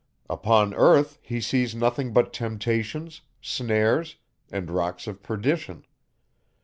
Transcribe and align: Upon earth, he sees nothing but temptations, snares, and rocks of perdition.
Upon 0.27 0.73
earth, 0.73 1.19
he 1.21 1.39
sees 1.39 1.75
nothing 1.75 2.11
but 2.11 2.33
temptations, 2.33 3.21
snares, 3.39 4.15
and 4.51 4.71
rocks 4.71 5.05
of 5.05 5.21
perdition. 5.21 5.85